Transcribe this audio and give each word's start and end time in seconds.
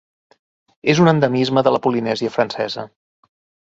És 0.95 1.03
un 1.03 1.13
endemisme 1.13 1.65
de 1.69 1.77
la 1.77 1.83
Polinèsia 1.87 2.37
Francesa. 2.41 2.91